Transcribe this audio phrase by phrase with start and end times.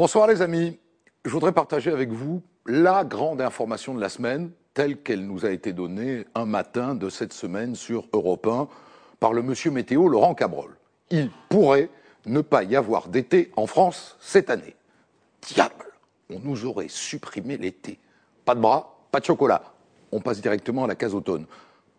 [0.00, 0.78] Bonsoir les amis.
[1.26, 5.50] Je voudrais partager avec vous la grande information de la semaine telle qu'elle nous a
[5.50, 8.66] été donnée un matin de cette semaine sur Europe 1
[9.20, 10.74] par le monsieur météo Laurent Cabrol.
[11.10, 11.90] Il pourrait
[12.24, 14.74] ne pas y avoir d'été en France cette année.
[15.42, 15.92] Diable,
[16.30, 17.98] on nous aurait supprimé l'été.
[18.46, 19.64] Pas de bras, pas de chocolat.
[20.12, 21.44] On passe directement à la case automne.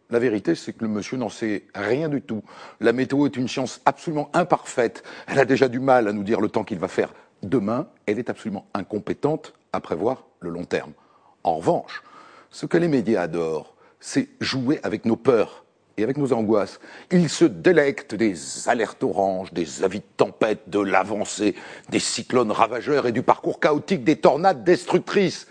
[0.09, 2.41] La vérité, c'est que le monsieur n'en sait rien du tout.
[2.79, 5.03] La météo est une science absolument imparfaite.
[5.27, 7.13] Elle a déjà du mal à nous dire le temps qu'il va faire
[7.43, 7.87] demain.
[8.05, 10.93] Elle est absolument incompétente à prévoir le long terme.
[11.43, 12.03] En revanche,
[12.49, 15.63] ce que les médias adorent, c'est jouer avec nos peurs
[15.97, 16.79] et avec nos angoisses.
[17.11, 21.55] Ils se délectent des alertes oranges, des avis de tempête, de l'avancée,
[21.89, 25.47] des cyclones ravageurs et du parcours chaotique des tornades destructrices.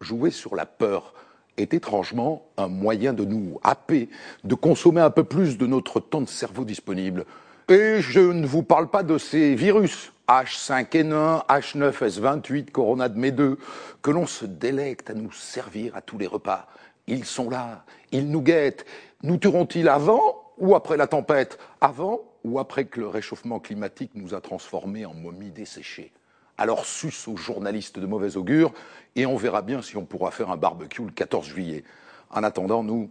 [0.00, 1.14] Jouer sur la peur
[1.56, 4.08] est étrangement un moyen de nous happer,
[4.42, 7.24] de consommer un peu plus de notre temps de cerveau disponible.
[7.68, 13.58] Et je ne vous parle pas de ces virus, H5N1, H9S28, Corona de 2,
[14.02, 16.66] que l'on se délecte à nous servir à tous les repas.
[17.06, 18.86] Ils sont là, ils nous guettent.
[19.22, 21.58] Nous tueront-ils avant ou après la tempête?
[21.80, 26.12] Avant ou après que le réchauffement climatique nous a transformés en momies desséchées?
[26.56, 28.72] Alors suce aux journalistes de mauvais augure
[29.16, 31.84] et on verra bien si on pourra faire un barbecue le 14 juillet.
[32.30, 33.10] En attendant, nous,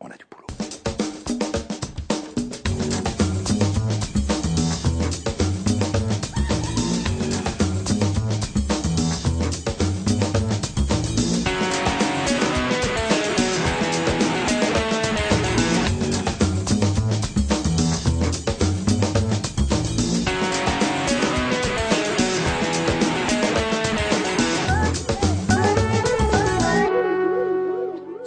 [0.00, 0.63] on a du boulot.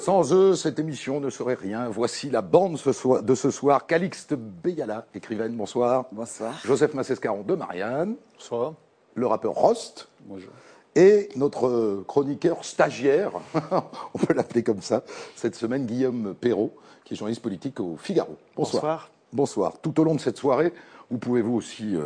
[0.08, 1.90] Sans eux, cette émission ne serait rien.
[1.90, 3.86] Voici la bande de ce soir.
[3.88, 6.06] Calixte Beyala, écrivaine, bonsoir.
[6.14, 6.54] Bonsoir.
[6.64, 8.16] Joseph Massescaron de Marianne.
[8.36, 8.76] Bonsoir.
[9.16, 10.08] Le rappeur Rost.
[10.22, 10.50] Bonjour.
[10.96, 13.32] Et notre chroniqueur stagiaire,
[14.14, 15.04] on peut l'appeler comme ça,
[15.36, 16.72] cette semaine, Guillaume Perrault,
[17.04, 18.38] qui est journaliste politique au Figaro.
[18.56, 18.82] Bonsoir.
[18.82, 19.12] Bonsoir.
[19.34, 19.74] Bonsoir.
[19.82, 20.72] Tout au long de cette soirée,
[21.12, 22.06] vous pouvez vous aussi euh,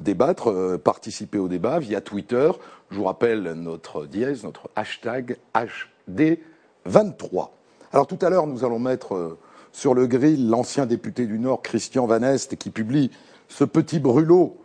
[0.00, 2.50] débattre, euh, participer au débat via Twitter.
[2.90, 6.40] Je vous rappelle notre dièse, notre hashtag HD.
[6.86, 7.52] 23.
[7.92, 9.38] Alors tout à l'heure, nous allons mettre euh,
[9.72, 13.10] sur le grill l'ancien député du Nord, Christian Van Est, qui publie
[13.48, 14.56] ce petit brûlot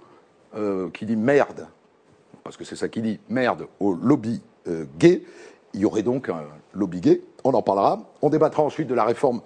[0.55, 1.67] euh, qui dit merde,
[2.43, 5.23] parce que c'est ça qui dit merde au lobby euh, gay.
[5.73, 6.43] Il y aurait donc un
[6.73, 8.03] lobby gay, on en parlera.
[8.21, 9.41] On débattra ensuite de la réforme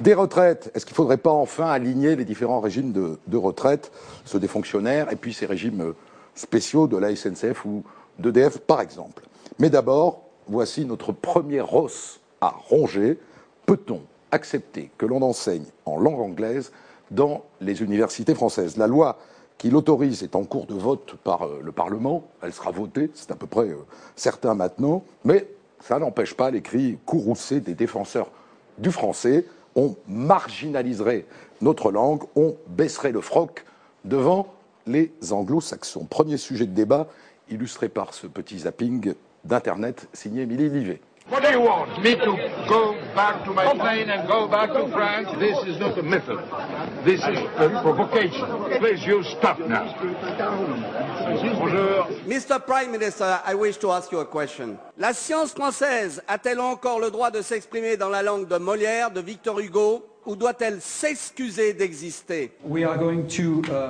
[0.00, 0.70] des retraites.
[0.74, 3.92] Est-ce qu'il ne faudrait pas enfin aligner les différents régimes de, de, retraite,
[4.24, 5.94] ceux des fonctionnaires et puis ces régimes
[6.34, 7.84] spéciaux de la SNCF ou
[8.18, 9.22] d'EDF, par exemple?
[9.58, 13.18] Mais d'abord, voici notre premier os à ronger.
[13.66, 14.02] Peut-on
[14.32, 16.72] accepter que l'on enseigne en langue anglaise
[17.10, 18.76] dans les universités françaises?
[18.76, 19.18] La loi
[19.58, 22.24] qui l'autorise est en cours de vote par euh, le Parlement.
[22.42, 23.84] Elle sera votée, c'est à peu près euh,
[24.16, 25.04] certain maintenant.
[25.24, 25.46] Mais
[25.80, 28.30] ça n'empêche pas les cris courroucés des défenseurs
[28.78, 29.44] du français.
[29.76, 31.26] On marginaliserait
[31.60, 33.64] notre langue, on baisserait le froc
[34.04, 34.46] devant
[34.86, 36.06] les anglo-saxons.
[36.06, 37.06] Premier sujet de débat
[37.50, 41.00] illustré par ce petit zapping d'Internet signé Émilie Livet.
[41.30, 42.02] What do you want?
[42.02, 42.36] Me to
[42.68, 45.28] go back to my plane and go back to France?
[45.38, 46.40] This is not a method.
[47.04, 48.46] This is a provocation.
[48.80, 49.94] Please, you stop now.
[51.56, 52.08] Bonjour.
[52.26, 52.58] Mr.
[52.66, 54.76] Prime Minister, I wish to ask you a question.
[54.98, 59.20] La science française a-t-elle encore le droit de s'exprimer dans la langue de Molière, de
[59.20, 60.09] Victor Hugo?
[60.30, 62.52] Ou doit-elle s'excuser d'exister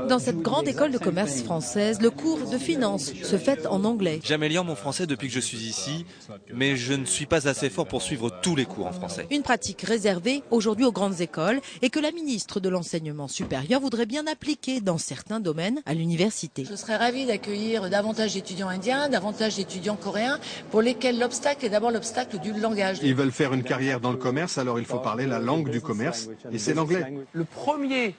[0.09, 4.21] Dans cette grande école de commerce française, le cours de finance se fait en anglais.
[4.25, 6.07] J'améliore mon français depuis que je suis ici,
[6.55, 9.27] mais je ne suis pas assez fort pour suivre tous les cours en français.
[9.31, 14.07] Une pratique réservée aujourd'hui aux grandes écoles et que la ministre de l'Enseignement supérieur voudrait
[14.07, 16.65] bien appliquer dans certains domaines à l'université.
[16.71, 20.39] Je serais ravie d'accueillir davantage d'étudiants indiens, davantage d'étudiants coréens,
[20.71, 23.01] pour lesquels l'obstacle est d'abord l'obstacle du langage.
[23.03, 25.83] Ils veulent faire une carrière dans le commerce, alors il faut parler la langue du
[25.83, 26.30] commerce.
[26.53, 27.05] Et c'est l'anglais.
[27.33, 28.15] Le premier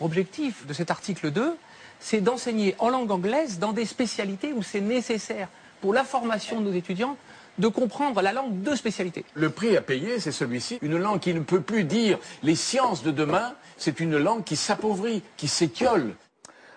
[0.00, 1.56] objectif de cet article 2,
[2.00, 5.48] c'est d'enseigner en langue anglaise dans des spécialités où c'est nécessaire
[5.80, 7.16] pour la formation de nos étudiants
[7.58, 9.24] de comprendre la langue de spécialité.
[9.34, 10.78] Le prix à payer, c'est celui-ci.
[10.82, 14.56] Une langue qui ne peut plus dire les sciences de demain, c'est une langue qui
[14.56, 16.14] s'appauvrit, qui s'étiole.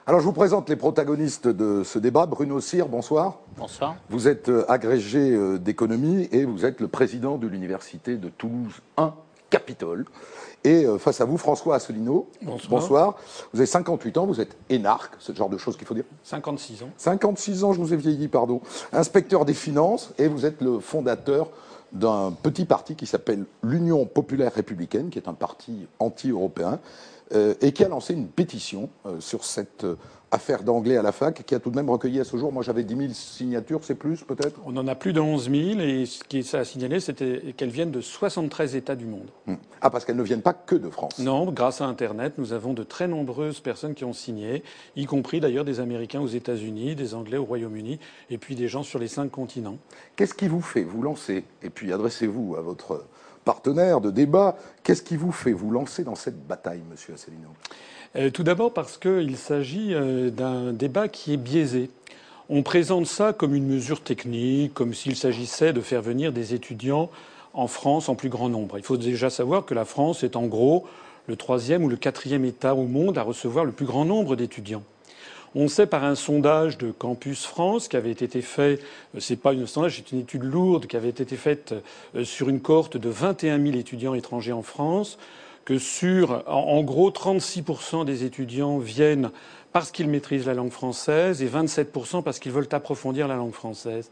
[0.06, 2.28] Alors je vous présente les protagonistes de ce débat.
[2.28, 3.40] Bruno Cyr, bonsoir.
[3.58, 3.98] Bonsoir.
[4.10, 9.14] Vous êtes agrégé d'économie et vous êtes le président de l'université de Toulouse 1
[9.50, 10.06] Capitole.
[10.64, 12.28] Et face à vous, François Asselineau.
[12.42, 12.82] Bonsoir.
[12.82, 13.16] Bonsoir.
[13.54, 16.84] Vous avez 58 ans, vous êtes énarque, ce genre de choses qu'il faut dire 56
[16.84, 16.90] ans.
[16.98, 18.60] 56 ans, je vous ai vieilli, pardon.
[18.92, 21.52] Inspecteur des finances, et vous êtes le fondateur
[21.92, 26.80] d'un petit parti qui s'appelle l'Union populaire républicaine, qui est un parti anti-européen,
[27.34, 29.86] euh, et qui a lancé une pétition euh, sur cette
[30.32, 32.52] à faire d'anglais à la fac, qui a tout de même recueilli à ce jour,
[32.52, 34.60] moi j'avais 10 000 signatures, c'est plus peut-être?
[34.66, 37.70] On en a plus de 11 000 et ce qui est à signaler, c'était qu'elles
[37.70, 39.30] viennent de 73 États du monde.
[39.46, 39.56] Hmm.
[39.82, 42.74] Ah, parce qu'elles ne viennent pas que de France Non, grâce à Internet, nous avons
[42.74, 44.64] de très nombreuses personnes qui ont signé,
[44.96, 48.84] y compris d'ailleurs des Américains aux États-Unis, des Anglais au Royaume-Uni, et puis des gens
[48.84, 49.78] sur les cinq continents.
[50.16, 53.06] Qu'est-ce qui vous fait vous lancer Et puis adressez-vous à votre
[53.48, 54.58] partenaire de débat.
[54.84, 57.48] Qu'est-ce qui vous fait vous lancer dans cette bataille, monsieur Asselineau?
[58.18, 61.90] Euh, tout d'abord parce qu'il s'agit euh, d'un débat qui est biaisé.
[62.50, 67.10] On présente ça comme une mesure technique, comme s'il s'agissait de faire venir des étudiants
[67.54, 68.78] en France en plus grand nombre.
[68.78, 70.86] Il faut déjà savoir que la France est en gros
[71.28, 74.84] le troisième ou le quatrième État au monde à recevoir le plus grand nombre d'étudiants.
[75.60, 78.80] On sait par un sondage de Campus France qui avait été fait,
[79.16, 81.74] euh, c'est pas une sondage, c'est une étude lourde qui avait été faite
[82.24, 85.18] sur une cohorte de 21 000 étudiants étrangers en France,
[85.66, 89.32] que sur, en, gros, 36% des étudiants viennent
[89.74, 94.12] parce qu'ils maîtrisent la langue française et 27% parce qu'ils veulent approfondir la langue française.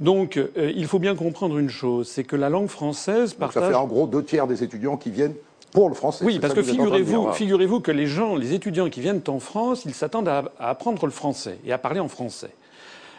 [0.00, 3.62] Donc, euh, il faut bien comprendre une chose, c'est que la langue française partage...
[3.62, 5.36] ça fait en gros deux tiers des étudiants qui viennent
[5.72, 6.24] pour le français.
[6.24, 9.94] Oui, parce que, figurez-vous, figurez-vous que les gens, les étudiants qui viennent en France, ils
[9.94, 12.50] s'attendent à, à, apprendre le français et à parler en français.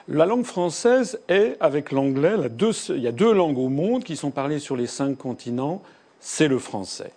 [0.07, 2.36] La langue française est, avec l'anglais,
[2.89, 5.81] il y a deux langues au monde qui sont parlées sur les cinq continents,
[6.19, 7.12] c'est le français.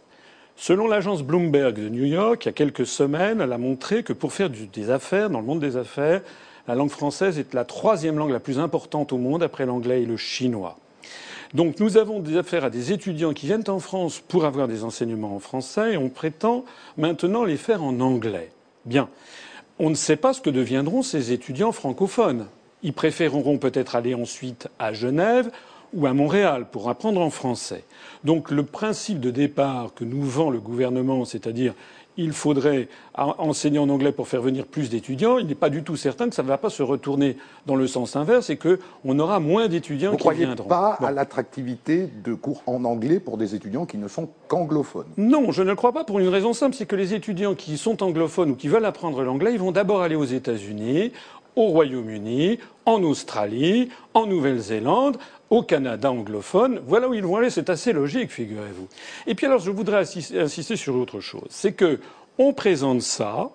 [0.56, 4.12] Selon l'agence Bloomberg de New York, il y a quelques semaines, elle a montré que
[4.12, 6.22] pour faire des affaires, dans le monde des affaires,
[6.68, 10.06] la langue française est la troisième langue la plus importante au monde après l'anglais et
[10.06, 10.78] le chinois.
[11.54, 14.82] Donc nous avons des affaires à des étudiants qui viennent en France pour avoir des
[14.82, 16.64] enseignements en français et on prétend
[16.96, 18.50] maintenant les faire en anglais.
[18.84, 19.08] Bien.
[19.78, 22.46] On ne sait pas ce que deviendront ces étudiants francophones.
[22.82, 25.50] Ils préféreront peut-être aller ensuite à Genève
[25.94, 27.84] ou à Montréal pour apprendre en français.
[28.24, 31.74] Donc le principe de départ que nous vend le gouvernement, c'est-à-dire
[32.16, 35.96] il faudrait enseigner en anglais pour faire venir plus d'étudiants, il n'est pas du tout
[35.96, 39.40] certain que ça ne va pas se retourner dans le sens inverse et qu'on aura
[39.40, 40.68] moins d'étudiants qui croyez viendront.
[40.68, 45.06] pas à l'attractivité de cours en anglais pour des étudiants qui ne sont qu'anglophones?
[45.16, 47.78] Non, je ne le crois pas pour une raison simple, c'est que les étudiants qui
[47.78, 51.12] sont anglophones ou qui veulent apprendre l'anglais, ils vont d'abord aller aux États-Unis,
[51.56, 55.18] au Royaume-Uni, en Australie, en Nouvelle-Zélande,
[55.54, 56.80] au Canada anglophone.
[56.86, 58.88] Voilà où ils vont aller, c'est assez logique, figurez-vous.
[59.26, 61.46] Et puis alors, je voudrais insister sur autre chose.
[61.48, 62.00] C'est que
[62.38, 63.50] on présente ça,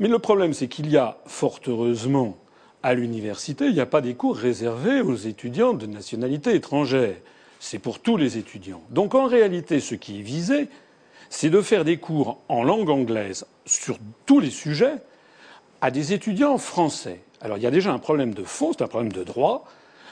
[0.00, 2.36] mais le problème, c'est qu'il y a, fort heureusement,
[2.82, 7.16] à l'université, il n'y a pas des cours réservés aux étudiants de nationalité étrangère.
[7.60, 8.82] C'est pour tous les étudiants.
[8.90, 10.68] Donc en réalité, ce qui est visé,
[11.30, 14.94] c'est de faire des cours en langue anglaise sur tous les sujets
[15.80, 17.20] à des étudiants français.
[17.40, 19.64] Alors il y a déjà un problème de fond, c'est un problème de droit.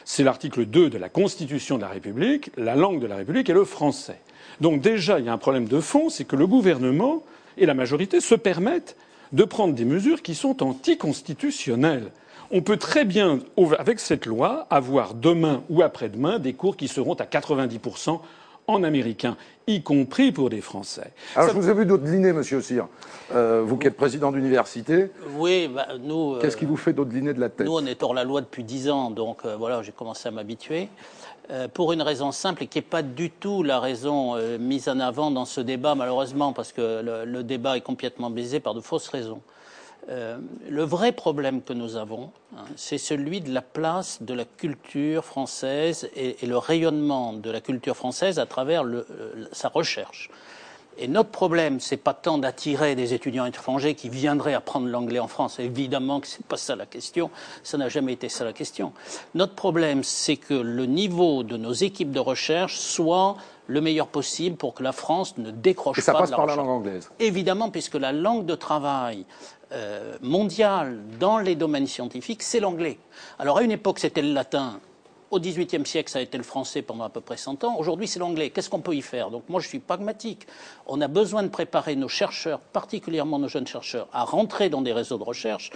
[0.05, 2.51] C'est l'article 2 de la Constitution de la République.
[2.56, 4.21] La langue de la République est le français.
[4.61, 7.23] Donc déjà, il y a un problème de fond, c'est que le gouvernement
[7.56, 8.97] et la majorité se permettent
[9.33, 12.11] de prendre des mesures qui sont anticonstitutionnelles.
[12.51, 13.41] On peut très bien,
[13.79, 18.21] avec cette loi, avoir demain ou après-demain des cours qui seront à 90%
[18.66, 21.12] en américain, y compris pour des Français.
[21.37, 22.88] Alors, je vous ai vu d'autres monsieur Cyr.
[23.34, 25.11] Euh, vous qui êtes président d'université.
[25.37, 26.38] Oui, bah, nous.
[26.40, 27.66] Qu'est-ce qui vous fait d'autres de la tête?
[27.66, 30.31] Nous, on est hors la loi depuis dix ans, donc euh, voilà, j'ai commencé à
[30.31, 30.88] m'habituer.
[31.50, 34.99] Euh, pour une raison simple et qui n'est pas du tout la raison mise en
[34.99, 38.81] avant dans ce débat, malheureusement, parce que le, le débat est complètement baisé par de
[38.81, 39.40] fausses raisons.
[40.11, 44.45] Euh, le vrai problème que nous avons, hein, c'est celui de la place de la
[44.45, 50.31] culture française et, le rayonnement de la culture française à travers le, euh, sa recherche.
[50.96, 55.27] Et notre problème, c'est pas tant d'attirer des étudiants étrangers qui viendraient apprendre l'anglais en
[55.27, 55.58] France.
[55.58, 57.31] Évidemment que c'est pas ça la question.
[57.65, 58.93] Ça n'a jamais été ça la question.
[59.34, 64.56] Notre problème, c'est que le niveau de nos équipes de recherche soit le meilleur possible
[64.56, 66.58] pour que la France ne décroche Et ça pas passe de la par recherche.
[66.58, 67.11] la langue anglaise.
[67.19, 69.25] Évidemment, puisque la langue de travail
[69.74, 72.98] euh, mondiale dans les domaines scientifiques, c'est l'anglais.
[73.38, 74.81] Alors à une époque, c'était le latin.
[75.31, 77.76] Au XVIIIe siècle, ça a été le français pendant à peu près 100 ans.
[77.76, 78.50] Aujourd'hui, c'est l'anglais.
[78.50, 79.31] Qu'est-ce qu'on peut y faire?
[79.31, 80.46] Donc moi, je suis pragmatique.
[80.86, 84.93] On a besoin de préparer nos chercheurs, particulièrement nos jeunes chercheurs, à rentrer dans des
[84.93, 85.72] réseaux de recherche.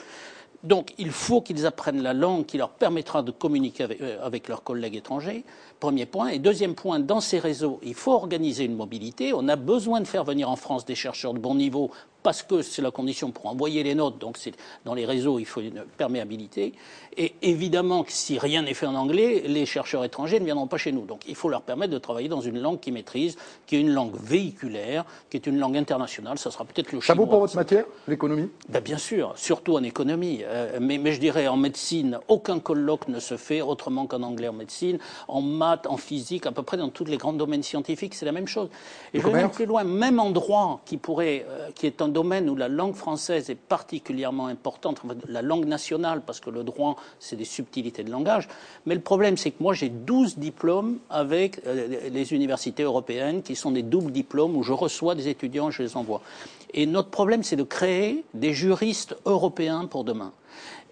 [0.64, 4.48] Donc il faut qu'ils apprennent la langue qui leur permettra de communiquer avec, euh, avec,
[4.48, 5.44] leurs collègues étrangers.
[5.78, 6.28] Premier point.
[6.28, 9.32] Et deuxième point, dans ces réseaux, il faut organiser une mobilité.
[9.32, 11.90] On a besoin de faire venir en France des chercheurs de bon niveau
[12.22, 14.18] parce que c'est la condition pour envoyer les notes.
[14.18, 14.38] Donc
[14.84, 16.72] dans les réseaux, il faut une perméabilité.
[17.16, 20.76] Et évidemment que si rien n'est fait en anglais, les chercheurs étrangers ne viendront pas
[20.78, 21.04] chez nous.
[21.04, 23.92] Donc il faut leur permettre de travailler dans une langue qu'ils maîtrisent, qui est une
[23.92, 26.38] langue véhiculaire, qui est une langue internationale.
[26.38, 27.24] Ça sera peut-être le Ça chinois.
[27.24, 28.48] vaut pour votre matière, l'économie?
[28.68, 30.40] Ben, Bien sûr, surtout en économie.
[30.44, 34.48] Euh, mais, mais, je dirais en médecine, aucun colloque ne se fait autrement qu'en anglais
[34.48, 34.98] en médecine.
[35.26, 38.32] En maths, en physique, à peu près dans tous les grands domaines scientifiques, c'est la
[38.32, 38.68] même chose.
[39.12, 42.48] Et je vais même plus loin, même en droit, qui pourrait, euh, qui est domaine
[42.50, 47.36] où la langue française est particulièrement importante, la langue nationale, parce que le droit, c'est
[47.36, 48.48] des subtilités de langage.
[48.86, 53.56] Mais le problème, c'est que moi, j'ai 12 diplômes avec euh, les universités européennes, qui
[53.56, 56.22] sont des doubles diplômes où je reçois des étudiants et je les envoie.
[56.74, 60.32] Et notre problème, c'est de créer des juristes européens pour demain.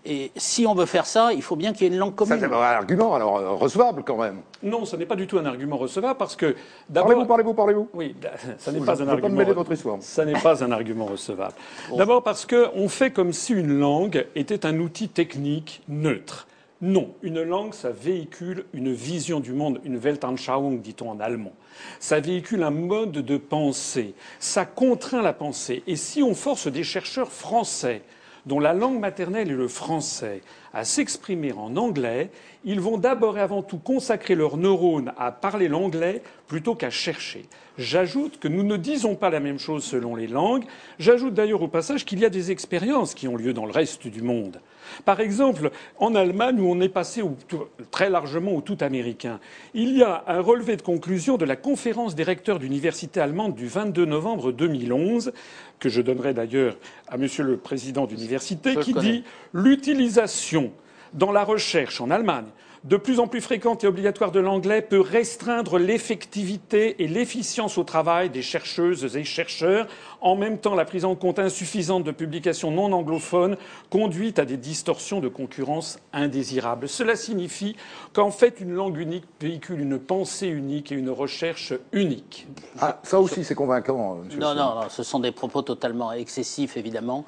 [0.09, 2.17] Et si on veut faire ça, il faut bien qu'il y ait une langue Ça,
[2.17, 2.39] commune.
[2.39, 4.41] c'est un argument, alors, euh, recevable quand même.
[4.63, 6.55] Non, ce n'est pas du tout un argument recevable parce que
[6.89, 7.09] d'abord.
[7.09, 7.89] Parlez-vous, parlez-vous, parlez-vous.
[7.93, 8.15] Oui,
[8.59, 9.45] ça n'est pas un pas argument.
[9.45, 9.97] de votre histoire.
[10.01, 11.55] Ça n'est pas un argument recevable.
[11.97, 16.47] D'abord parce qu'on fait comme si une langue était un outil technique neutre.
[16.83, 21.53] Non, une langue, ça véhicule une vision du monde, une Weltanschauung, dit-on en allemand.
[22.01, 24.15] Ça véhicule un mode de pensée.
[24.41, 25.83] Ça contraint la pensée.
[25.87, 28.03] Et si on force des chercheurs français,
[28.47, 30.41] dont la langue maternelle est le français,
[30.73, 32.31] à s'exprimer en anglais,
[32.67, 37.45] ils vont d'abord et avant tout consacrer leurs neurones à parler l'anglais plutôt qu'à chercher.
[37.79, 40.65] J'ajoute que nous ne disons pas la même chose selon les langues.
[40.99, 44.07] J'ajoute d'ailleurs au passage qu'il y a des expériences qui ont lieu dans le reste
[44.09, 44.61] du monde.
[45.05, 49.41] Par exemple, en Allemagne, où on est passé au tout- très largement au tout américain,
[49.75, 53.67] il y a un relevé de conclusion de la conférence des recteurs d'université allemande du
[53.67, 55.33] 22 novembre 2011,
[55.79, 56.77] que je donnerai d'ailleurs
[57.09, 60.73] à Monsieur le président d'université, qui dit l'utilisation
[61.15, 62.47] dans la recherche en Allemagne
[62.87, 67.85] de plus en plus fréquente et obligatoire de l'anglais peut restreindre l'effectivité et l'efficience au
[67.85, 69.89] travail des chercheuses et chercheurs.
[70.21, 73.57] En même temps, la prise en compte insuffisante de publications non anglophones
[73.91, 76.89] conduit à des distorsions de concurrence indésirables.
[76.89, 77.75] Cela signifie
[78.13, 82.47] qu'en fait, une langue unique véhicule une pensée unique et une recherche unique.
[82.81, 84.59] Ah, ça aussi, c'est convaincant, monsieur Non, Sven.
[84.59, 87.25] non, non, ce sont des propos totalement excessifs, évidemment.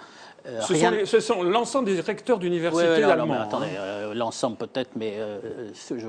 [0.49, 3.35] Euh, Ce rien- sont, les- ce sont l'ensemble des recteurs d'universités oui, allemands.
[3.35, 3.43] hein.
[3.43, 6.07] attendez, euh, l'ensemble peut-être, mais euh, ce- je-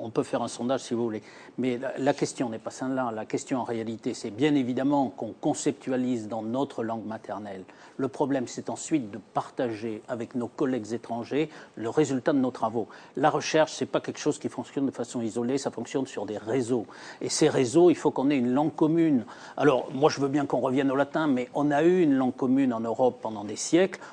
[0.00, 1.22] on peut faire un sondage si vous voulez.
[1.58, 3.12] Mais la, la question n'est pas celle-là.
[3.14, 7.64] La question en réalité, c'est bien évidemment qu'on conceptualise dans notre langue maternelle.
[7.98, 12.88] Le problème, c'est ensuite de partager avec nos collègues étrangers le résultat de nos travaux.
[13.16, 16.38] La recherche, c'est pas quelque chose qui fonctionne de façon isolée, ça fonctionne sur des
[16.38, 16.86] réseaux.
[17.20, 19.24] Et ces réseaux, il faut qu'on ait une langue commune.
[19.56, 22.36] Alors, moi, je veux bien qu'on revienne au latin, mais on a eu une langue
[22.36, 23.56] commune en Europe pendant des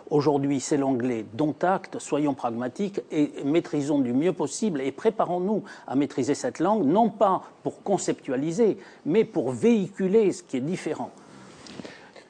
[0.10, 1.25] Aujourd'hui, c'est l'anglais.
[1.33, 6.86] Dont acte, soyons pragmatiques et maîtrisons du mieux possible et préparons-nous à maîtriser cette langue,
[6.86, 11.12] non pas pour conceptualiser, mais pour véhiculer ce qui est différent.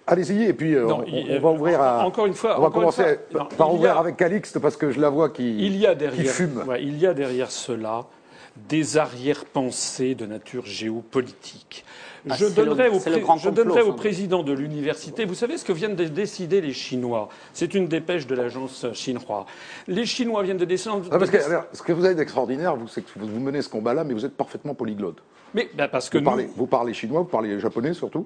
[0.06, 2.06] Allez-y, et puis euh, Non, on, il- on va ouvrir à.
[2.06, 4.92] encore une fois, On va commencer fois, non, par ouvrir a- avec Calixte parce que
[4.92, 6.64] je la vois qui, Il y a qui derrière, fume.
[6.68, 8.04] ouais, il y a derrière cela
[8.70, 11.86] des arrière-pensées de nature géopolitique.
[12.26, 17.28] Je donnerai, au, président de l'université, vous savez ce que viennent de décider les Chinois?
[17.54, 19.46] C'est une dépêche de l'agence chinoise.
[19.88, 21.10] Les Chinois viennent de descendre...
[21.12, 21.18] Ah,
[21.74, 24.74] ce que vous avez d'extraordinaire, c'est que vous menez ce combat-là, mais vous êtes parfaitement
[24.74, 25.18] polyglotte.
[25.54, 26.30] Mais bah, parce que vous, nous...
[26.30, 28.26] parlez, vous parlez chinois, vous parlez japonais surtout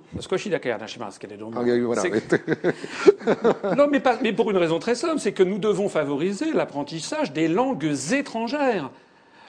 [3.75, 7.33] Non, mais, pas, mais pour une raison très simple, c'est que nous devons favoriser l'apprentissage
[7.33, 8.91] des langues étrangères.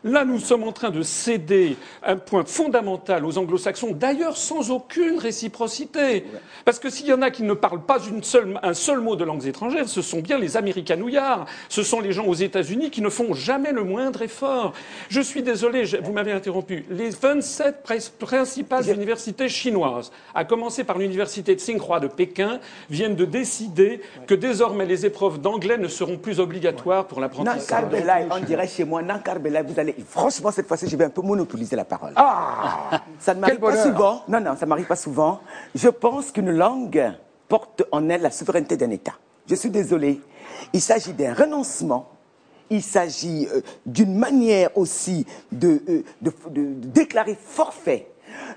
[0.04, 5.18] Là, nous sommes en train de céder un point fondamental aux anglo-saxons, d'ailleurs sans aucune
[5.18, 6.24] réciprocité.
[6.64, 9.16] Parce que s'il y en a qui ne parlent pas une seule- un seul mot
[9.16, 13.02] de langues étrangères, ce sont bien les américanouillards, ce sont les gens aux États-Unis qui
[13.02, 14.72] ne font jamais le moindre effort.
[15.08, 16.84] Je suis désolé, je- vous m'avez interrompu.
[16.90, 23.16] Les 27 pres- principales universités chinoises, à commencer par l'université de Tsinghua de Pékin, viennent
[23.16, 27.56] de décider que désormais les épreuves d'anglais ne seront plus obligatoires pour l'apprentissage.
[28.30, 29.02] On dirait chez moi,
[29.66, 29.87] vous allez.
[30.08, 32.12] Franchement, cette fois-ci, je vais un peu monopoliser la parole.
[32.16, 33.86] Ah Ça ne m'arrive pas bonheur.
[33.86, 34.22] souvent.
[34.28, 35.40] Non, non, ça m'arrive pas souvent.
[35.74, 37.12] Je pense qu'une langue
[37.48, 39.14] porte en elle la souveraineté d'un État.
[39.48, 40.20] Je suis désolé.
[40.72, 42.10] Il s'agit d'un renoncement.
[42.70, 48.08] Il s'agit euh, d'une manière aussi de, euh, de- de- de déclarer forfait.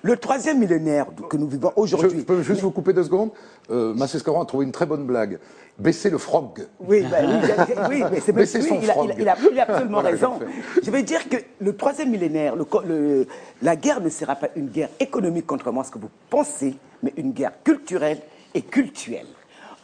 [0.04, 2.22] Le troisième millénaire que nous vivons Je aujourd'hui.
[2.24, 3.30] peux juste vous couper deux secondes.
[3.70, 5.40] Euh, Massescaron a trouvé une très bonne blague.
[5.80, 6.68] Baisser le frog.
[6.80, 7.18] Oui, bah,
[7.90, 9.06] oui, mais c'est Baisser son il, a, frog.
[9.06, 10.34] il a- il a- il a absolument Voilà, raison.
[10.84, 13.26] Je veux dire que le troisième millénaire, le co- le-
[13.62, 17.14] la guerre ne sera pas une guerre économique, contrairement à ce que vous pensez, mais
[17.18, 18.20] une guerre culturelle
[18.54, 19.28] et cultuelle.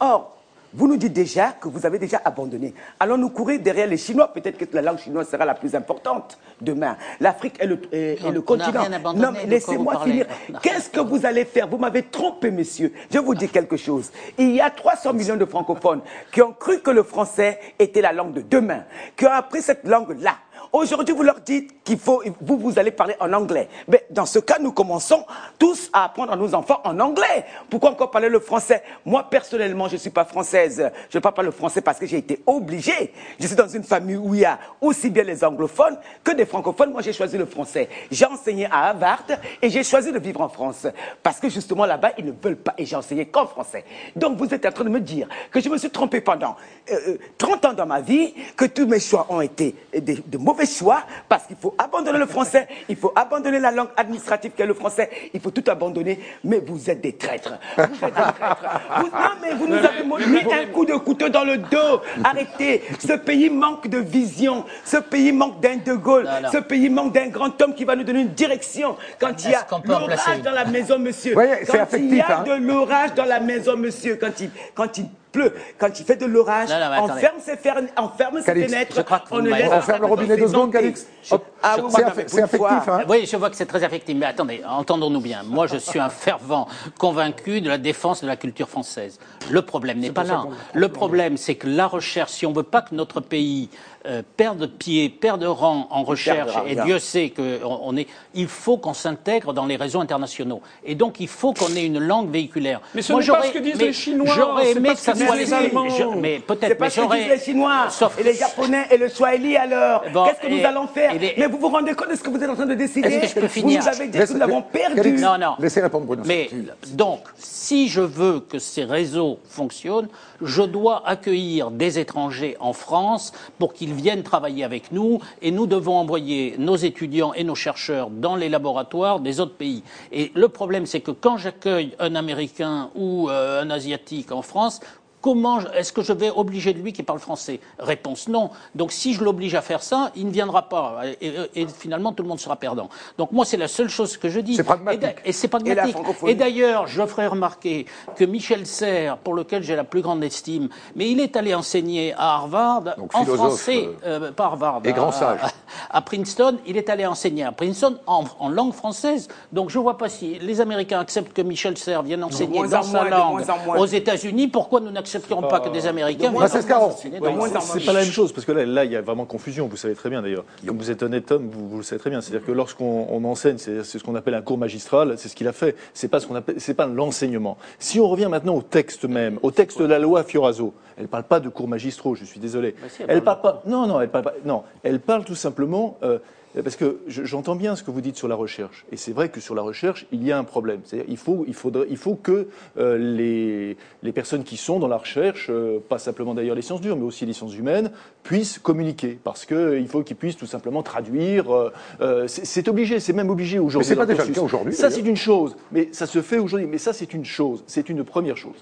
[0.00, 0.37] Or,
[0.74, 2.74] vous nous dites déjà que vous avez déjà abandonné.
[3.00, 6.96] Allons-nous courir derrière les Chinois Peut-être que la langue chinoise sera la plus importante demain.
[7.20, 8.82] L'Afrique est le, est- le on continent.
[8.82, 10.26] rien abandonné, non, laissez-moi finir.
[10.62, 11.68] Qu'est-ce que vous allez faire?
[11.68, 12.92] Vous m'avez trompé, messieurs.
[13.10, 14.10] Je vous dis quelque chose.
[14.36, 18.12] Il y a 300 millions de francophones qui ont cru que le français était la
[18.12, 18.84] langue de demain,
[19.16, 20.36] qui ont appris cette langue-là.
[20.72, 23.68] Aujourd'hui, vous leur dites qu'il faut, vous, vous allez parler en anglais.
[23.86, 25.24] Mais dans ce cas, nous commençons
[25.58, 27.44] tous à apprendre à nos enfants en anglais.
[27.70, 28.82] Pourquoi encore parler le français?
[29.04, 30.90] Moi, personnellement, je ne suis pas française.
[31.10, 33.12] Je ne parle pas le français parce que j'ai été obligée.
[33.40, 36.44] Je suis dans une famille où il y a aussi bien les anglophones que des
[36.46, 36.92] francophones.
[36.92, 37.88] Moi, j'ai choisi le français.
[38.10, 39.24] J'ai enseigné à Harvard
[39.62, 40.86] et j'ai choisi de vivre en France.
[41.22, 42.74] Parce que justement, là-bas, ils ne veulent pas.
[42.78, 43.84] Et j'ai enseigné qu'en français.
[44.14, 46.56] Donc, vous êtes en train de me dire que je me suis trompé pendant
[46.90, 50.38] euh, euh, 30 ans dans ma vie, que tous mes choix ont été des- de
[50.48, 54.64] mauvais choix, parce qu'il faut abandonner le français, il faut abandonner la langue administrative qu'est
[54.64, 56.18] le français, il faut tout abandonner.
[56.42, 57.52] Mais vous êtes des traîtres.
[57.76, 58.80] Vous êtes des traîtres.
[59.00, 62.00] Vous- non, mais vous nous avez mis un coup de couteau dans le dos.
[62.24, 62.82] Arrêtez.
[62.98, 64.64] Ce pays manque de vision.
[64.84, 66.24] Ce pays manque d'un De Gaulle.
[66.24, 66.50] Non, non.
[66.50, 68.96] Ce pays manque d'un grand homme qui va nous donner une direction.
[69.20, 71.34] Quand il y a l'orage dans la maison, monsieur.
[71.34, 72.44] Quand il y a hein.
[72.44, 74.16] de l'orage dans la maison, monsieur.
[74.16, 75.06] Quand il, quand il
[75.38, 76.68] pleut, quand il fait de l'orage,
[77.00, 78.96] on ferme ses, fer- on ferme ses Calix, fenêtres.
[78.96, 80.92] je crois que on ferme le robinet deux secondes, présenter.
[80.94, 81.44] Calix Hop.
[81.62, 81.90] Ah C'est oui,
[82.28, 83.00] c'est affectif, hein.
[83.08, 85.42] Oui, je vois que c'est très affectif, mais attendez, entendons-nous bien.
[85.44, 89.18] Moi, je suis un fervent convaincu de la défense de la culture française.
[89.50, 90.44] Le problème n'est pas là.
[90.74, 93.68] Le problème, c'est que la recherche, si on veut pas que notre pays
[94.06, 96.76] euh, perde pied, perde rang en recherche, et.
[96.76, 100.62] Dieu sait qu'on on est, il faut qu'on s'intègre dans les réseaux internationaux.
[100.84, 102.80] Et donc, il faut qu'on ait une langue véhiculaire.
[102.94, 105.00] Mais ce n'est pas ce que disent mais les Chinois, J'aurais c'est aimé pas que
[105.00, 105.88] ce ça que soit disent les Allemands.
[105.88, 108.86] je- mais C'est peut-être, pas mais ce que disent les Chinois Sauf- et les Japonais
[108.92, 110.04] et le Swahili alors.
[110.12, 112.14] Bon, Qu'est-ce que et- nous allons faire et les- Mais vous vous rendez compte de
[112.16, 113.08] ce que vous êtes en train de décider?
[113.08, 113.80] Est-ce que je peux Vous finir?
[113.82, 115.12] nous avez dit que nous l'avons perdu.
[115.12, 115.54] Non, non.
[115.58, 116.22] Laissez répondre Bruno.
[116.26, 116.50] Mais
[116.92, 120.08] donc, si je veux que ces réseaux fonctionnent,
[120.42, 125.66] je dois accueillir des étrangers en France pour qu'ils viennent travailler avec nous et nous
[125.66, 129.82] devons envoyer nos étudiants et nos chercheurs dans les laboratoires des autres pays.
[130.12, 134.80] Et le problème, c'est que quand j'accueille un Américain ou euh, un Asiatique en France,
[135.20, 137.60] Comment est-ce que je vais obliger de lui qui parle français?
[137.78, 138.50] Réponse non.
[138.74, 141.00] Donc si je l'oblige à faire ça, il ne viendra pas.
[141.20, 142.88] Et, et- et finalement, tout le monde sera perdant.
[143.18, 144.54] Donc moi, c'est la seule chose que je dis.
[144.56, 145.02] C'est pragmatique.
[145.24, 145.96] Et c'est pragmatique.
[146.34, 151.10] d'ailleurs, je ferai remarquer que Michel Serres, pour lequel j'ai la plus grande estime, mais
[151.10, 155.12] il est allé enseigner à Harvard, Donc, en français, euh, pas Harvard, et à- grand
[155.12, 155.40] sage.
[155.42, 155.50] À,
[155.98, 159.28] à Princeton, il est allé enseigner à Princeton en, en langue française.
[159.52, 162.82] Donc je vois pas si les Américains acceptent que Michel Serres vienne enseigner dans en
[162.82, 163.78] sa langue moins en moins.
[163.78, 164.48] aux États-unis.
[164.48, 166.46] Pourquoi nous n'accepterons pas que des Américains moins.
[166.48, 169.76] C'est pas la même chose, parce que là, là, il y a vraiment confusion, vous
[169.76, 170.44] savez très bien d'ailleurs.
[170.66, 172.20] Comme vous êtes honnête homme, vous, vous le savez très bien.
[172.20, 175.48] C'est-à-dire que lorsqu'on on enseigne, c'est ce qu'on appelle un cours magistral, c'est ce qu'il
[175.48, 175.76] a fait.
[175.94, 177.56] C'est pas ce qu'on appelle, c'est pas l'enseignement.
[177.78, 181.24] Si on revient maintenant au texte même, au texte de la loi Fioraso, elle parle
[181.24, 182.74] pas de cours magistraux, je suis désolé.
[182.80, 185.96] Bah si, elle parle pas, non, non, elle parle pas, non, elle parle tout simplement,
[186.02, 186.18] euh,
[186.62, 188.84] parce que je- j'entends bien ce que vous dites sur la recherche.
[188.92, 190.80] Et c'est vrai que sur la recherche, il y a un problème.
[190.84, 194.88] C'est-à-dire, il faut, il faudrait, il faut que euh, les, les personnes qui sont dans
[194.88, 197.90] la recherche, euh, pas simplement d'ailleurs les sciences dures, mais aussi les sciences humaines,
[198.22, 199.18] puissent communiquer.
[199.22, 201.54] Parce qu'il faut qu'ils puissent tout simplement traduire.
[201.54, 203.88] euh, euh, c'est obligé, c'est même obligé aujourd'hui.
[203.90, 204.40] Mais c'est pas dans le déjà le cursus.
[204.40, 205.56] cas aujourd'hui, Ça, c'est une chose.
[205.72, 206.68] Mais ça se fait aujourd'hui.
[206.68, 207.62] Mais ça, c'est une chose.
[207.66, 208.56] C'est une première chose.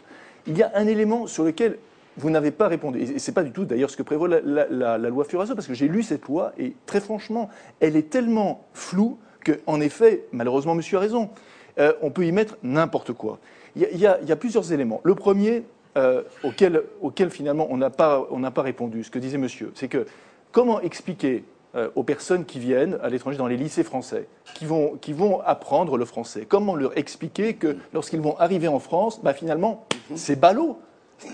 [0.46, 1.78] Il y a un élément sur lequel
[2.16, 3.00] vous n'avez pas répondu.
[3.00, 5.88] Et c'est pas du tout d'ailleurs ce que prévoit la, loi Furaso, parce que j'ai
[5.88, 7.48] lu cette loi et très franchement,
[7.80, 11.30] elle est tellement floue que, en effet, malheureusement, monsieur a raison.
[11.78, 13.38] Euh, on peut y mettre n'importe quoi.
[13.76, 15.02] Il y, a, plusieurs éléments.
[15.04, 15.64] Le premier,
[15.98, 18.26] euh, auquel, finalement on n'a pas,
[18.56, 20.06] répondu, ce que disait monsieur, c'est que
[20.50, 24.96] comment expliquer euh, aux personnes qui viennent à l'étranger dans les lycées français, qui vont,
[24.98, 29.34] qui vont apprendre le français, comment leur expliquer que lorsqu'ils vont arriver en France, bah,
[29.34, 30.78] finalement, c'est ballot?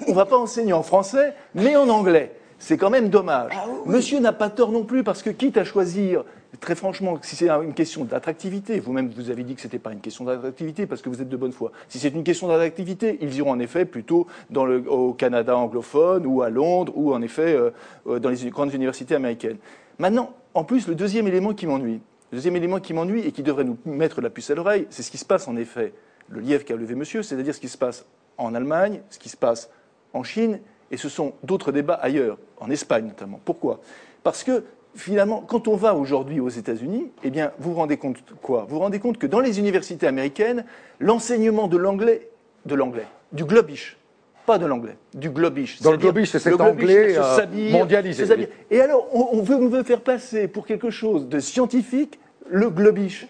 [0.07, 2.33] On ne va pas enseigner en français, mais en anglais.
[2.59, 3.53] C'est quand même dommage.
[3.87, 6.25] Monsieur n'a pas tort non plus, parce que quitte à choisir,
[6.61, 9.93] très franchement, si c'est une question d'attractivité, vous-même vous avez dit que ce n'était pas
[9.93, 11.73] une question d'attractivité, parce que vous êtes de bonne foi.
[11.89, 16.25] Si c'est une question d'attractivité, ils iront en effet plutôt dans le, au Canada anglophone,
[16.25, 17.71] ou à Londres, ou en effet euh,
[18.07, 19.59] euh, dans les grandes universités américaines.
[19.99, 23.43] Maintenant, en plus, le deuxième élément qui m'ennuie, le deuxième élément qui m'ennuie et qui
[23.43, 25.95] devrait nous mettre la puce à l'oreille, c'est ce qui se passe en effet,
[26.29, 28.07] le lièvre qu'a levé monsieur, c'est-à-dire ce qui se passe
[28.39, 29.71] en Allemagne, ce qui se passe
[30.13, 33.41] en Chine, et ce sont d'autres débats ailleurs, en Espagne notamment.
[33.45, 33.81] Pourquoi?
[34.23, 34.65] Parce que
[34.95, 38.67] finalement, quand on va aujourd'hui aux États-Unis, eh bien, vous vous rendez compte quoi?
[38.69, 40.65] Vous vous rendez compte que dans les universités américaines,
[41.01, 42.29] l'enseignement de l'anglais,
[42.67, 43.97] de l'anglais, du globish,
[44.45, 45.81] pas de l'anglais, du globish.
[45.81, 48.27] Dans le globish, c'est cet anglais, euh, mondialisé.
[48.27, 48.49] s'habille.
[48.71, 52.19] Et alors, on, on veut, on veut faire passer pour quelque chose de scientifique
[52.51, 53.27] le globish.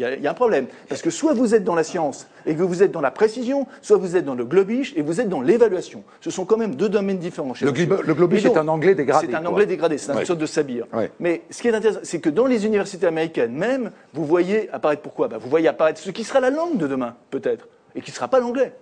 [0.00, 0.66] Il y, a, y a un problème.
[0.88, 3.66] Parce que soit vous êtes dans la science et que vous êtes dans la précision,
[3.82, 6.04] soit vous êtes dans le globish et vous êtes dans l'évaluation.
[6.22, 7.52] Ce sont quand même deux domaines différents.
[7.52, 9.50] Chez Le le globish donc, est un anglais dégradé, C'est un quoi.
[9.50, 10.24] anglais dégradé, c'est une Ouais.
[10.24, 10.86] sorte de sabir.
[10.94, 11.10] Ouais.
[11.20, 15.02] Mais ce qui est intéressant, c'est que dans les universités américaines même, vous voyez apparaître
[15.02, 15.28] pourquoi?
[15.28, 18.14] Bah, Vous voyez apparaître ce qui sera la langue de demain, peut-être, et qui ne
[18.14, 18.72] sera pas l'anglais.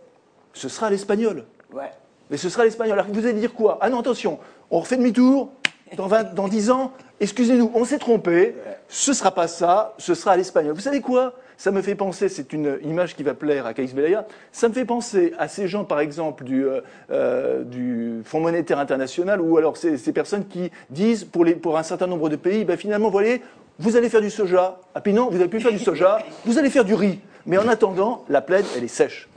[0.52, 1.46] Ce sera l'espagnol.
[1.74, 1.90] Ouais.
[2.30, 2.92] Mais ce sera l'espagnol.
[2.96, 3.78] Alors vous allez dire quoi?
[3.80, 4.38] Ah non, attention,
[4.70, 5.50] on refait demi-tour,
[5.96, 8.54] dans, 20 dans 10 ans, excusez-nous, on s'est trompé,
[8.88, 10.74] ce sera pas ça, ce sera à l'espagnol.
[10.74, 11.34] Vous savez quoi?
[11.56, 14.74] Ça me fait penser, c'est une image qui va plaire à Caïs Velaya, ça me
[14.74, 19.76] fait penser à ces gens, par exemple, du, euh, euh, Fonds monétaire international, ou alors
[19.76, 23.42] ces, personnes qui disent pour, un certain nombre de pays, ben finalement, vous voyez,
[23.80, 24.80] vous allez faire du soja.
[24.94, 27.18] Ah puis non, vous n'allez plus faire du soja, vous allez faire du riz.
[27.44, 29.28] Mais en attendant, la plaine, elle est sèche.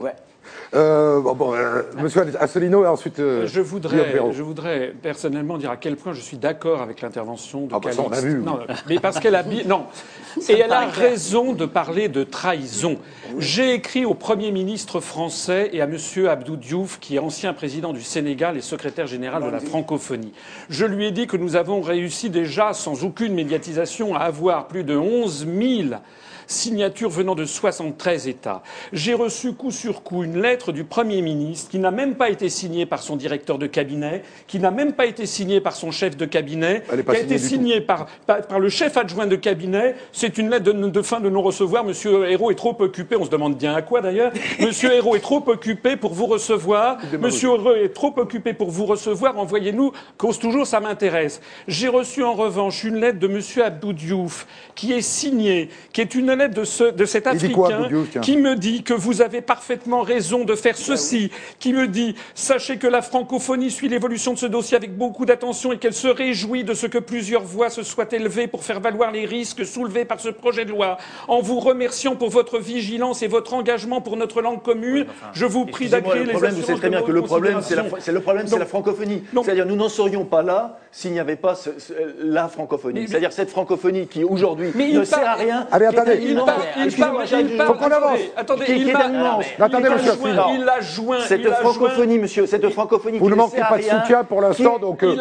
[0.74, 3.18] Euh, bon, bon, euh, monsieur Asselineau et ensuite.
[3.18, 7.66] euh, Je voudrais, je voudrais personnellement dire à quel point je suis d'accord avec l'intervention
[7.66, 8.26] de Ah bah ça, on a Calixte.
[8.26, 8.42] vu.
[8.42, 8.58] Non,
[8.88, 9.84] mais parce qu'elle a non,
[10.48, 12.96] et elle a raison de parler de trahison.
[13.38, 17.92] J'ai écrit au Premier ministre français et à Monsieur Abdou Diouf, qui est ancien président
[17.92, 20.32] du Sénégal et secrétaire général de la francophonie.
[20.70, 24.84] Je lui ai dit que nous avons réussi déjà, sans aucune médiatisation, à avoir plus
[24.84, 26.00] de 11 000
[26.46, 28.62] signatures venant de 73 États.
[28.92, 32.48] J'ai reçu coup sur coup une lettre du Premier ministre qui n'a même pas été
[32.48, 36.16] signée par son directeur de cabinet, qui n'a même pas été signée par son chef
[36.16, 39.94] de cabinet, qui a été signée par, par, par le chef adjoint de cabinet.
[40.12, 41.84] C'est une lettre de, de fin de non-recevoir.
[41.84, 44.32] Monsieur Hérault est trop occupé, on se demande bien à quoi d'ailleurs.
[44.60, 46.98] Monsieur Hérault est trop occupé pour vous recevoir.
[47.20, 49.38] Monsieur Hérault est trop occupé pour vous recevoir.
[49.38, 51.40] Envoyez-nous, cause toujours, ça m'intéresse.
[51.68, 56.14] J'ai reçu en revanche une lettre de Monsieur Abdou Diouf qui est signée, qui est
[56.14, 57.32] une lettre de, ce, de cet quoi,
[57.68, 62.14] Africain qui me dit que vous avez parfaitement raison de faire ceci, qui me dit
[62.34, 66.08] sachez que la francophonie suit l'évolution de ce dossier avec beaucoup d'attention et qu'elle se
[66.08, 70.04] réjouit de ce que plusieurs voix se soient élevées pour faire valoir les risques soulevés
[70.04, 70.98] par ce projet de loi.
[71.28, 75.66] En vous remerciant pour votre vigilance et votre engagement pour notre langue commune, je vous
[75.66, 77.82] prie le les problème, vous savez assurances très de bien que le problème, c'est la,
[78.12, 79.22] le problème, c'est la francophonie.
[79.44, 81.92] C'est-à-dire, nous n'en serions pas là s'il n'y avait pas ce- ce-
[82.22, 83.06] la francophonie.
[83.08, 85.66] C'est-à-dire cette francophonie qui aujourd'hui ne sert à rien.
[85.70, 86.18] Allez, est attendez.
[86.22, 87.66] Il parle, il parle.
[87.66, 88.18] Faut qu'on avance.
[88.36, 90.12] Attendez, il il Attendez, monsieur.
[90.54, 91.20] Il a joint.
[91.20, 95.16] Cette francophonie, monsieur, cette francophonie Vous ne manquez pas de soutien pour l'instant, donc, euh,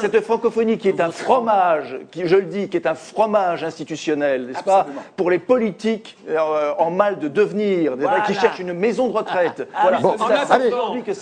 [0.00, 4.46] cette francophonie qui est un fromage, qui, je le dis, qui est un fromage institutionnel,
[4.46, 4.86] n'est-ce pas,
[5.16, 7.94] pour les politiques euh, en mal de devenir,
[8.26, 9.68] qui cherchent une maison de retraite.
[9.74, 9.98] Ah, voilà.
[9.98, 10.24] Bon, ça.
[10.24, 10.70] attendant- allez,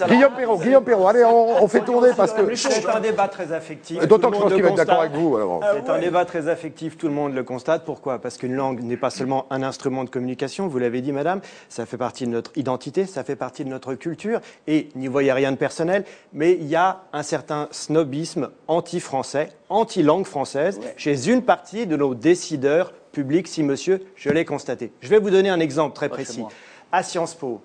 [0.08, 2.54] Guillaume Perrault, Guillaume Perrault, allez, on, fait tourner parce que.
[2.54, 4.06] C'est un débat très affectif.
[4.06, 5.38] D'autant que je pense qu'il va être d'accord avec vous.
[5.74, 7.84] C'est un débat très affectif, tout le monde le constate.
[7.84, 8.18] Pourquoi?
[8.18, 11.86] Parce qu'une langue n'est pas seulement un instrument de communication, vous l'avez dit madame, ça
[11.86, 15.52] fait partie de notre identité, ça fait partie de notre culture, et n'y voyez rien
[15.52, 21.86] de personnel, mais il y a un certain snobisme anti-français, anti-langue française, chez une partie
[21.86, 24.92] de nos décideurs publics, si monsieur, je l'ai constaté.
[25.00, 26.44] Je vais vous donner un exemple très précis.
[26.92, 27.60] À Sciences Po,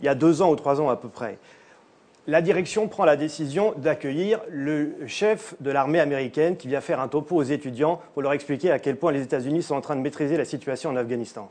[0.00, 1.38] il y a deux ans ou trois ans à peu près,
[2.28, 7.08] la direction prend la décision d'accueillir le chef de l'armée américaine qui vient faire un
[7.08, 10.02] topo aux étudiants pour leur expliquer à quel point les États-Unis sont en train de
[10.02, 11.48] maîtriser la situation en Afghanistan.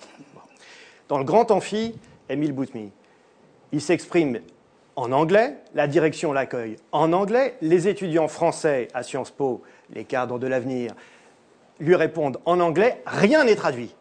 [1.08, 1.96] Dans le grand amphi,
[2.30, 2.92] Émile Boutmy,
[3.72, 4.40] il s'exprime
[4.96, 9.64] en anglais, la direction l'accueille en anglais, les étudiants français à Sciences Po,
[9.96, 10.94] les cadres de l'avenir,
[11.80, 13.96] lui répondent en anglais, rien n'est traduit.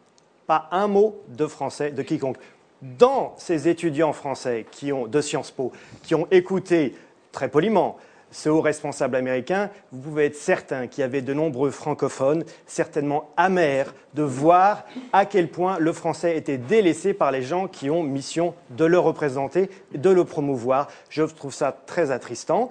[0.46, 2.36] Pas un mot de français de quiconque.
[2.82, 6.94] Dans ces étudiants français qui ont, de Sciences Po, qui ont écouté
[7.32, 7.96] très poliment
[8.32, 13.30] ce haut responsable américain, vous pouvez être certain qu'il y avait de nombreux francophones, certainement
[13.38, 14.82] amers, de voir
[15.14, 18.98] à quel point le français était délaissé par les gens qui ont mission de le
[18.98, 20.88] représenter, de le promouvoir.
[21.08, 22.68] Je trouve ça très attristant.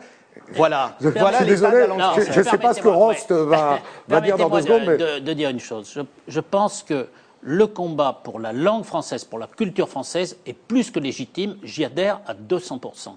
[0.51, 0.97] Voilà.
[1.01, 3.79] Je, voilà je suis de désolé, Non, je ne sais pas ce que Rost va,
[4.07, 5.89] va dire dans deux secondes, mais de, de- de dire une chose.
[5.95, 7.07] Je, je pense que
[7.45, 11.57] le combat pour la langue française, pour la culture française, est plus que légitime.
[11.61, 13.15] J'y adhère à 200%.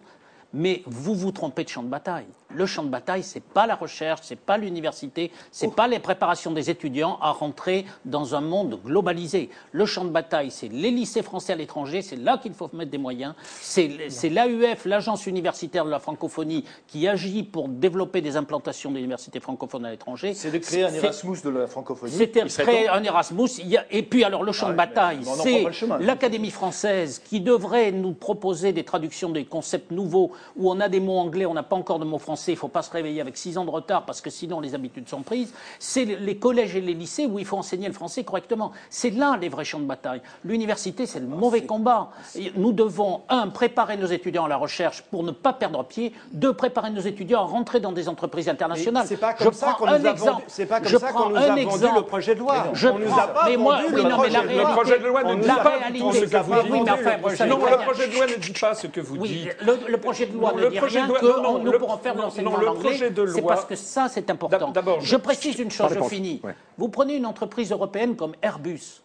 [0.53, 2.27] Mais vous vous trompez de champ de bataille.
[2.55, 6.51] Le champ de bataille, c'est pas la recherche, c'est pas l'université, c'est pas les préparations
[6.51, 9.51] des étudiants à rentrer dans un monde globalisé.
[9.73, 12.91] Le champ de bataille, c'est les lycées français à l'étranger, c'est là qu'il faut mettre
[12.91, 13.35] des moyens.
[13.61, 19.41] C'est c'est l'AUF, l'agence universitaire de la francophonie, qui agit pour développer des implantations d'universités
[19.41, 20.33] francophones à l'étranger.
[20.33, 22.13] C'est de créer un C'est- Erasmus de la francophonie.
[22.19, 23.49] Il serait créer un Erasmus.
[23.91, 25.99] Et puis alors le champ Ah de bataille, c'est chemin.
[25.99, 31.01] l'Académie française qui devrait nous proposer des traductions des concepts nouveaux où on a des
[31.01, 32.38] mots anglais, on n'a pas encore de mots français.
[32.47, 34.75] Il ne faut pas se réveiller avec six ans de retard parce que sinon les
[34.75, 35.53] habitudes sont prises.
[35.79, 38.73] C'est les collèges et les lycées où il faut enseigner le français correctement.
[38.91, 40.23] C'est là les vrais champs de bataille.
[40.45, 42.11] L'université, c'est le mauvais combat.
[42.57, 46.13] Nous devons un préparer nos étudiants à la recherche pour ne pas perdre pied.
[46.33, 49.05] Deux préparer nos étudiants à rentrer dans des entreprises internationales.
[49.07, 50.43] c'est pas comme Je ça qu'on un nous a exemple.
[50.49, 52.65] vendu- pas comme Je ça qu'on nous un a vendu le projet de loi.
[52.73, 54.53] Je On nous a pas mais moi, vendu oui, le non, mais la projet de
[54.59, 54.69] loi.
[54.69, 56.63] Le projet de loi On ne dit pas réalité, ce que vous dites.
[56.63, 57.71] Oui, mais vendu enfin, le projet de Non, loi.
[57.71, 59.57] le projet de loi ne dit pas ce que vous dites.
[59.89, 62.69] le, projet de loi ne dit rien que nous pourrons faire l'enseignement non, en le
[62.69, 62.89] anglais.
[62.91, 64.73] projet de C'est parce que ça, c'est important.
[65.01, 66.41] Je- je précise une chose, je finis.
[66.45, 66.55] ouais.
[66.77, 69.03] Vous prenez une entreprise européenne comme Airbus.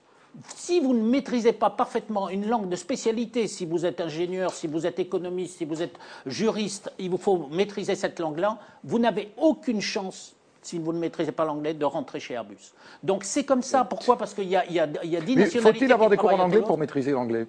[0.55, 4.65] Si vous ne maîtrisez pas parfaitement une langue de spécialité, si vous êtes ingénieur, si
[4.65, 9.31] vous êtes économiste, si vous êtes juriste, il vous faut maîtriser cette langue-là, vous n'avez
[9.37, 12.71] aucune chance si vous ne maîtrisez pas l'anglais, de rentrer chez Airbus.
[13.03, 13.83] Donc c'est comme ça.
[13.83, 14.17] Pourquoi?
[14.17, 15.79] Parce qu'il y a, il y a, il y a dix Mais nationalités.
[15.79, 17.45] faut-il avoir des cours en anglais pour maîtriser l'anglais?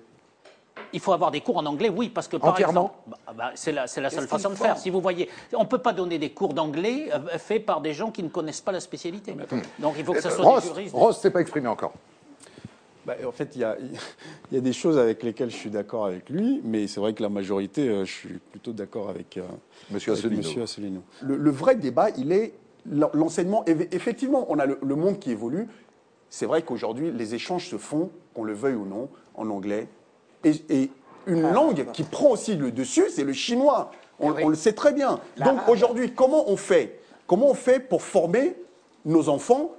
[0.95, 3.51] Il faut avoir des cours en anglais, oui, parce que par Entièrement exemple, bah, bah,
[3.57, 4.79] c'est la, c'est la seule façon de faire.
[4.79, 7.93] Si vous voyez, on ne peut pas donner des cours d'anglais euh, faits par des
[7.93, 9.35] gens qui ne connaissent pas la spécialité.
[9.81, 10.95] Donc il faut que ce soit Ross, des juristes.
[10.95, 11.93] Ross s'est pas exprimé encore.
[13.05, 13.77] Bah, en fait, il y a,
[14.51, 17.13] il y a des choses avec lesquelles je suis d'accord avec lui, mais c'est vrai
[17.13, 19.43] que la majorité, euh, je suis plutôt d'accord avec, euh,
[19.91, 20.43] Monsieur avec Asselineau.
[20.43, 21.03] Monsieur Asselineau.
[21.23, 22.55] Le, le vrai débat, il est
[22.91, 23.63] l'en- l'enseignement.
[23.67, 25.67] Eff- Effectivement, on a le, le monde qui évolue.
[26.31, 29.87] C'est vrai qu'aujourd'hui, les échanges se font, qu'on le veuille ou non, en anglais.
[30.45, 30.91] Et, et
[31.27, 33.91] une langue qui prend aussi le dessus, c'est le chinois.
[34.21, 35.19] On, on le sait très bien.
[35.45, 37.01] Donc aujourd'hui, comment on fait?
[37.27, 38.55] Comment on fait pour former
[39.05, 39.73] nos enfants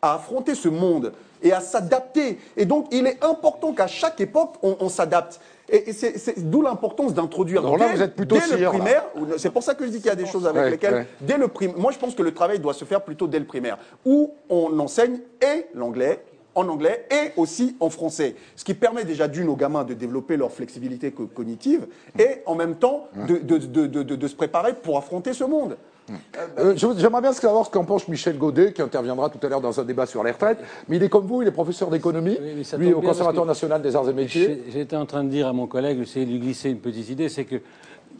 [0.00, 2.38] à affronter ce monde et à s'adapter?
[2.56, 5.40] Et donc, il est important qu'à chaque époque, on, on s'adapte.
[5.68, 9.04] Et, et c'est d'où l'importance d'introduire Alors là, dès, vous êtes plutôt dès le primaire.
[9.38, 11.06] C'est pour ça que je dis qu'il y a des choses avec Ouais, lesquelles, ouais.
[11.20, 13.46] dès le prim- moi je pense que le travail doit se faire plutôt dès le
[13.46, 16.22] primaire, où on enseigne et l'anglais
[16.54, 20.36] en anglais et aussi en français, ce qui permet déjà d'une aux gamins de développer
[20.36, 21.86] leur flexibilité co- cognitive
[22.18, 25.44] et en même temps de, de- de- de- de- de se préparer pour affronter ce
[25.44, 25.76] monde.
[26.58, 29.78] Euh, J'aimerais bien savoir ce qu'en pense Michel Godet, qui interviendra tout à l'heure dans
[29.80, 30.58] un débat sur les retraites.
[30.88, 33.94] Mais il est comme vous, il est professeur d'économie, Ça lui au Conservatoire national des
[33.96, 34.62] arts et métiers.
[34.70, 37.28] J'étais en train de dire à mon collègue, essayer de lui glisser une petite idée,
[37.28, 37.56] c'est que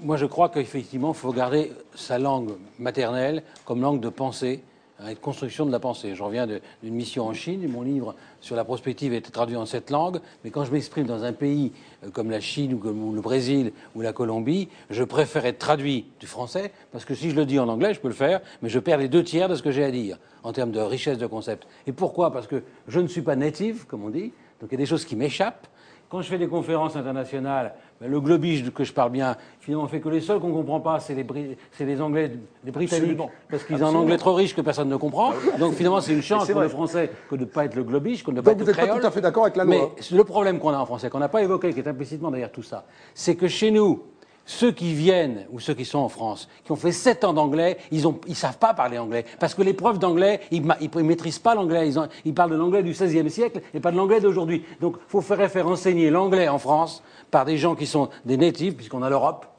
[0.01, 4.63] moi je crois qu'effectivement il faut garder sa langue maternelle comme langue de pensée,
[5.11, 6.15] de construction de la pensée.
[6.15, 9.67] Je reviens d'une mission en Chine, mon livre sur la prospective a été traduit en
[9.67, 11.73] cette langue, mais quand je m'exprime dans un pays
[12.05, 16.27] euh, comme la Chine ou, le Brésil ou la Colombie, je préfère être traduit du
[16.27, 18.79] français, parce que si je le dis en anglais, je peux le faire, mais je
[18.79, 21.27] perds les deux tiers de ce que j'ai à dire en termes de richesse de
[21.27, 21.67] concept.
[21.87, 22.33] Et pourquoi?
[22.33, 24.87] Parce que je ne suis pas native, comme on dit, donc il y a des
[24.87, 25.67] choses qui m'échappent.
[26.09, 27.75] Quand je fais des conférences internationales,
[28.07, 30.99] le globish que je parle bien, finalement, fait que les seuls qu'on ne comprend pas,
[31.01, 32.31] c'est les, Bri- les Anglais,
[32.65, 33.31] les Britanniques, Absolument.
[33.51, 35.33] parce qu'ils ont un anglais trop riche que personne ne comprend.
[35.59, 36.75] Donc finalement, c'est une chance pour le vrai.
[36.75, 38.73] français que de ne pas être le globish, que de ne pas Donc être vous
[38.73, 39.75] le n'êtes pas tout à fait d'accord avec la loi.
[39.75, 42.53] Mais le problème qu'on a en français, qu'on n'a pas évoqué, qui est implicitement derrière
[42.53, 42.85] tout ça,
[43.15, 44.03] c'est que chez nous,
[44.45, 47.79] ceux qui viennent, ou ceux qui sont en France, qui ont fait sept ans d'anglais,
[47.91, 49.25] ils ne savent pas parler anglais.
[49.39, 51.91] Parce que les profs d'anglais, ils ne maîtrisent pas l'anglais.
[52.25, 54.65] Ils, parlent de l'anglais du XVIe siècle et pas de l'anglais d'aujourd'hui.
[54.81, 58.37] Donc il faut faire, faire enseigner l'anglais en France par des gens qui sont des
[58.37, 59.52] natives, puisqu'on a l'Europe.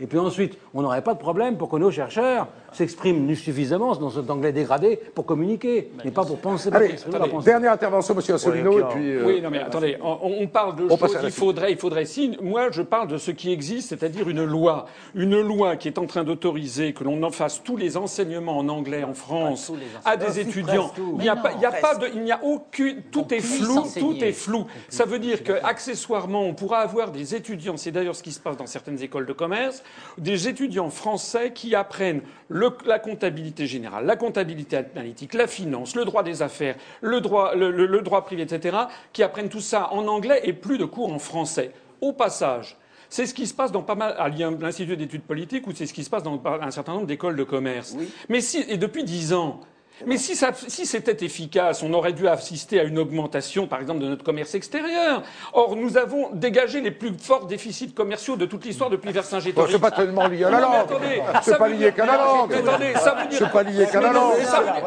[0.00, 4.10] Et puis ensuite, on n'aurait pas de problème pour que nos chercheurs s'expriment suffisamment dans
[4.10, 6.96] cet anglais dégradé pour communiquer, mais pas pour penser, Allez,
[7.44, 9.10] dernière intervention, monsieur Asselineau, et puis.
[9.12, 12.04] euh, Oui, non, mais attendez, on, on parle de On choses qu'il faudrait, il faudrait.
[12.04, 14.86] Si, moi, je parle de ce qui existe, c'est-à-dire une loi.
[15.14, 18.68] Une loi qui est en train d'autoriser que l'on en fasse tous les enseignements en
[18.68, 19.70] anglais en France
[20.04, 20.90] à des étudiants.
[21.18, 23.82] Il n'y a pas, il a pas de, il n'y a aucune, tout est flou,
[24.00, 24.66] tout est flou.
[24.88, 28.40] Ça veut dire que, accessoirement, on pourra avoir des étudiants, c'est d'ailleurs ce qui se
[28.40, 29.83] passe dans certaines écoles de commerce,
[30.18, 36.04] des étudiants français qui apprennent le- la comptabilité générale, la comptabilité analytique, la finance, le
[36.04, 38.76] droit des affaires, le droit, le, le- le droit privé, etc.,
[39.12, 41.72] qui apprennent tout ça en anglais et plus de cours en français.
[42.00, 42.76] Au passage,
[43.08, 45.94] c'est ce qui se passe dans pas mal, à l'Institut d'études politiques, ou c'est ce
[45.94, 47.96] qui se passe dans un certain nombre d'écoles de commerce.
[48.28, 49.60] Mais si, et depuis dix ans.
[50.06, 54.00] Mais si, ça- si c'était efficace, on aurait dû assister à une augmentation, par exemple,
[54.00, 55.22] de notre commerce extérieur.
[55.52, 59.66] Or, nous avons dégagé les plus forts déficits commerciaux de toute l'histoire depuis Vercingétorix.
[59.66, 60.74] Bon, c'est pas tellement lié à la langue.
[60.74, 62.50] attendez, C'est pas lié qu'à la langue.
[62.50, 63.38] Mais Attendez, ça veut dire.
[63.38, 64.34] C'est pas lié qu'à la langue.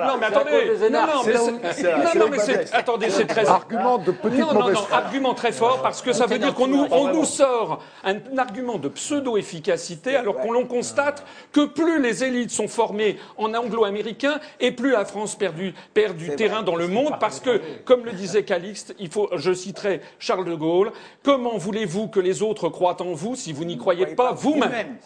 [0.08, 0.90] Non, mais attendez.
[0.92, 1.34] Non, non, mais
[1.74, 2.74] c'est- non, non, mais c'est.
[2.74, 3.48] Attendez, c'est très.
[3.48, 6.68] Argument de petite Non, non, non, argument très fort parce que ça veut dire qu'on
[6.68, 12.24] nous, on nous sort un argument de pseudo-efficacité alors qu'on l'on constate que plus les
[12.24, 16.76] élites sont formées en anglo-américain et plus la France perd du, perd du terrain dans
[16.76, 20.92] le monde parce que, comme le disait Calixte, il faut, je citerai Charles de Gaulle,
[21.24, 24.98] comment voulez-vous que les autres croient en vous si vous n'y croyez pas vous-même?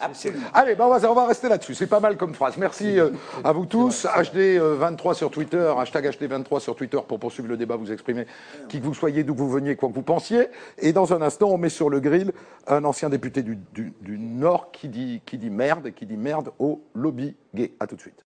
[0.54, 1.74] Allez, ben on, va, on va rester là-dessus.
[1.74, 2.56] C'est pas mal comme phrase.
[2.56, 3.10] Merci euh,
[3.44, 4.06] à vous tous.
[4.06, 8.26] HD23 sur Twitter, hashtag HD23 sur Twitter pour poursuivre le débat, vous exprimer
[8.68, 10.48] qui que vous soyez, d'où que vous veniez, quoi que vous pensiez.
[10.78, 12.32] Et dans un instant, on met sur le grill
[12.66, 16.16] un ancien député du, du- du Nord qui dit, qui dit merde et qui dit
[16.16, 17.72] merde au lobby gay.
[17.80, 18.24] À tout de suite.